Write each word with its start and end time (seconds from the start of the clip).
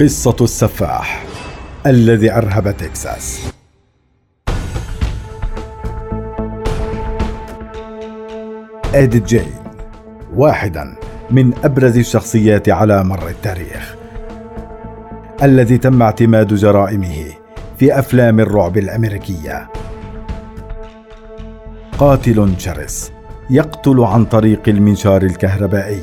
قصة 0.00 0.36
السفاح 0.40 1.24
الذي 1.86 2.32
أرهب 2.32 2.76
تكساس. 2.76 3.52
إديت 8.94 9.26
جين 9.26 9.52
واحدا 10.34 10.96
من 11.30 11.54
أبرز 11.64 11.98
الشخصيات 11.98 12.68
على 12.68 13.04
مر 13.04 13.28
التاريخ 13.28 13.94
الذي 15.42 15.78
تم 15.78 16.02
اعتماد 16.02 16.54
جرائمه 16.54 17.24
في 17.78 17.98
أفلام 17.98 18.40
الرعب 18.40 18.78
الأمريكية. 18.78 19.68
قاتل 21.98 22.54
شرس 22.58 23.12
يقتل 23.50 24.00
عن 24.00 24.24
طريق 24.24 24.62
المنشار 24.68 25.22
الكهربائي 25.22 26.02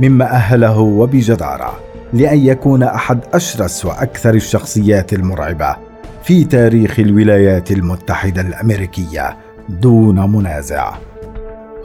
مما 0.00 0.24
أهله 0.24 0.78
وبجدارة. 0.78 1.85
لأن 2.12 2.38
يكون 2.38 2.82
أحد 2.82 3.18
أشرس 3.34 3.84
وأكثر 3.84 4.34
الشخصيات 4.34 5.12
المرعبة 5.12 5.76
في 6.24 6.44
تاريخ 6.44 7.00
الولايات 7.00 7.70
المتحدة 7.70 8.40
الأمريكية 8.40 9.36
دون 9.68 10.32
منازع. 10.32 10.94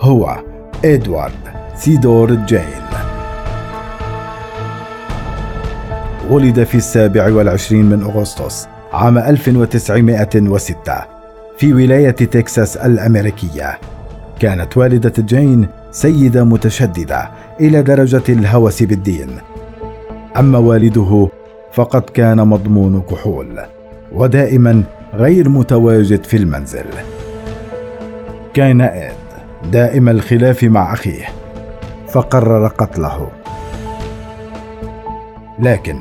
هو 0.02 0.38
إدوارد 0.86 1.34
سيدور 1.76 2.36
جين. 2.36 2.82
ولد 6.30 6.64
في 6.64 6.76
السابع 6.76 7.28
والعشرين 7.34 7.86
من 7.86 8.04
أغسطس 8.04 8.68
عام 8.94 9.18
1906 9.18 11.06
في 11.58 11.74
ولاية 11.74 12.12
تكساس 12.12 12.78
الأمريكية. 12.78 13.80
كانت 14.40 14.78
والدة 14.78 15.14
جين 15.20 15.68
سيدة 15.92 16.44
متشددة 16.44 17.32
إلى 17.60 17.82
درجة 17.82 18.24
الهوس 18.30 18.84
بالدين. 18.84 19.51
أما 20.40 20.58
والده 20.58 21.30
فقد 21.74 22.02
كان 22.02 22.48
مضمون 22.48 23.02
كحول 23.02 23.60
ودائما 24.12 24.84
غير 25.14 25.50
متواجد 25.50 26.24
في 26.24 26.38
المنزل. 26.38 26.86
كان 28.54 28.82
اد 28.82 29.14
دائم 29.72 30.10
الخلاف 30.10 30.64
مع 30.64 30.94
أخيه 30.94 31.26
فقرر 32.08 32.68
قتله. 32.68 33.32
لكن 35.60 36.00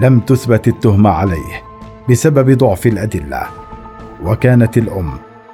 لم 0.00 0.20
تثبت 0.20 0.68
التهمة 0.68 1.10
عليه 1.10 1.62
بسبب 2.10 2.58
ضعف 2.58 2.86
الأدلة 2.86 3.42
وكانت 4.24 4.78
الأم 4.78 5.10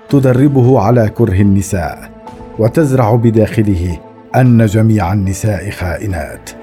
تدربه 0.08 0.80
على 0.80 1.08
كره 1.08 1.40
النساء 1.40 2.10
وتزرع 2.58 3.14
بداخله 3.14 3.98
أن 4.36 4.66
جميع 4.66 5.12
النساء 5.12 5.70
خائنات. 5.70 6.61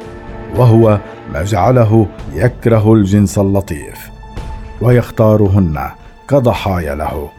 وهو 0.55 1.00
ما 1.33 1.44
جعله 1.44 2.08
يكره 2.33 2.94
الجنس 2.94 3.38
اللطيف 3.38 4.09
ويختارهن 4.81 5.89
كضحايا 6.28 6.95
له. 6.95 7.30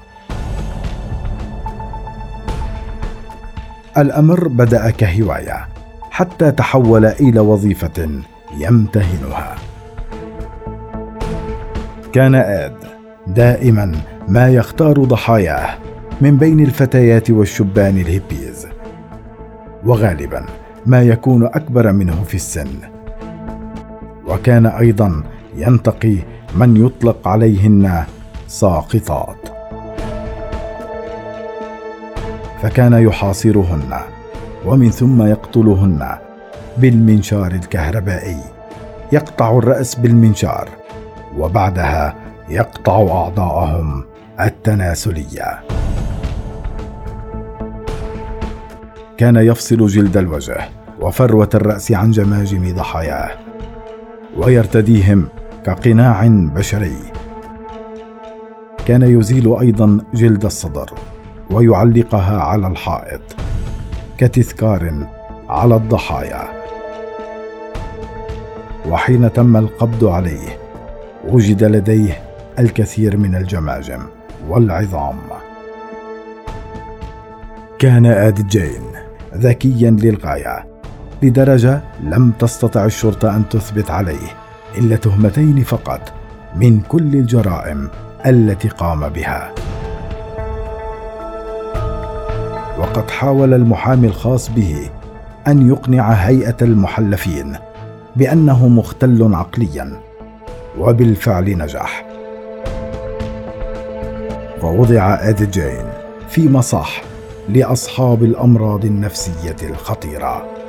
الأمر 3.98 4.48
بدأ 4.48 4.90
كهواية 4.90 5.68
حتى 6.10 6.52
تحول 6.52 7.04
إلى 7.04 7.40
وظيفة 7.40 8.08
يمتهنها. 8.58 9.54
كان 12.12 12.34
آد 12.34 12.76
دائما 13.26 13.92
ما 14.28 14.48
يختار 14.48 15.04
ضحاياه 15.04 15.78
من 16.20 16.36
بين 16.36 16.60
الفتيات 16.60 17.30
والشبان 17.30 17.96
الهيبيز 17.96 18.66
وغالبا 19.84 20.46
ما 20.86 21.02
يكون 21.02 21.44
أكبر 21.44 21.92
منه 21.92 22.22
في 22.22 22.34
السن. 22.34 22.99
وكان 24.30 24.66
أيضا 24.66 25.22
ينتقي 25.56 26.16
من 26.54 26.86
يطلق 26.86 27.28
عليهن 27.28 28.04
ساقطات. 28.48 29.48
فكان 32.62 32.92
يحاصرهن 32.92 33.98
ومن 34.66 34.90
ثم 34.90 35.22
يقتلهن 35.22 36.18
بالمنشار 36.78 37.52
الكهربائي. 37.52 38.40
يقطع 39.12 39.58
الرأس 39.58 39.94
بالمنشار 39.94 40.68
وبعدها 41.38 42.14
يقطع 42.48 42.96
أعضاءهم 42.96 44.04
التناسلية. 44.40 45.60
كان 49.16 49.36
يفصل 49.36 49.86
جلد 49.86 50.16
الوجه 50.16 50.68
وفروة 51.00 51.48
الرأس 51.54 51.92
عن 51.92 52.10
جماجم 52.10 52.74
ضحاياه. 52.74 53.49
ويرتديهم 54.36 55.28
كقناع 55.66 56.26
بشري. 56.26 56.96
كان 58.86 59.02
يزيل 59.02 59.56
أيضا 59.60 59.98
جلد 60.14 60.44
الصدر 60.44 60.90
ويعلقها 61.50 62.40
على 62.40 62.66
الحائط 62.66 63.20
كتذكار 64.18 65.06
على 65.48 65.76
الضحايا. 65.76 66.48
وحين 68.88 69.32
تم 69.32 69.56
القبض 69.56 70.04
عليه 70.04 70.58
وجد 71.28 71.64
لديه 71.64 72.22
الكثير 72.58 73.16
من 73.16 73.34
الجماجم 73.34 74.00
والعظام. 74.48 75.18
كان 77.78 78.06
اد 78.06 78.46
جين 78.46 78.82
ذكيا 79.34 79.90
للغاية. 79.90 80.79
لدرجة 81.22 81.80
لم 82.02 82.32
تستطع 82.38 82.84
الشرطة 82.84 83.36
أن 83.36 83.48
تثبت 83.48 83.90
عليه 83.90 84.28
إلا 84.78 84.96
تهمتين 84.96 85.62
فقط 85.62 86.12
من 86.56 86.80
كل 86.80 87.14
الجرائم 87.14 87.90
التي 88.26 88.68
قام 88.68 89.08
بها. 89.08 89.54
وقد 92.78 93.10
حاول 93.10 93.54
المحامي 93.54 94.06
الخاص 94.06 94.50
به 94.50 94.90
أن 95.48 95.68
يقنع 95.68 96.10
هيئة 96.10 96.56
المحلفين 96.62 97.56
بأنه 98.16 98.68
مختل 98.68 99.34
عقليا 99.34 100.00
وبالفعل 100.78 101.58
نجح. 101.58 102.06
ووضع 104.62 105.14
آد 105.14 105.50
جين 105.50 105.84
في 106.28 106.48
مصح 106.48 107.02
لأصحاب 107.48 108.22
الأمراض 108.22 108.84
النفسية 108.84 109.56
الخطيرة. 109.62 110.60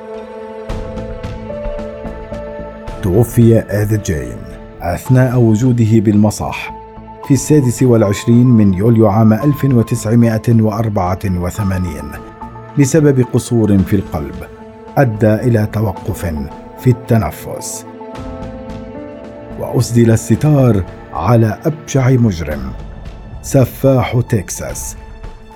توفي 3.02 3.60
آذ 3.60 4.02
جين 4.02 4.38
أثناء 4.82 5.40
وجوده 5.40 6.00
بالمصح 6.00 6.74
في 7.28 7.34
السادس 7.34 7.84
والعشرين 7.84 8.48
من 8.48 8.74
يوليو 8.74 9.08
عام 9.08 9.34
1984 9.34 12.12
بسبب 12.80 13.26
قصور 13.34 13.78
في 13.78 13.96
القلب 13.96 14.36
أدى 14.98 15.34
إلى 15.34 15.68
توقف 15.74 16.26
في 16.80 16.90
التنفس. 16.90 17.86
وأسدل 19.60 20.12
الستار 20.12 20.84
على 21.14 21.58
أبشع 21.66 22.10
مجرم 22.10 22.72
سفاح 23.42 24.22
تكساس 24.30 24.96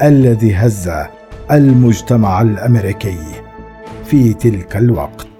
الذي 0.01 0.55
هز 0.55 0.91
المجتمع 1.51 2.41
الأمريكي 2.41 3.17
في 4.05 4.33
تلك 4.33 4.77
الوقت. 4.77 5.34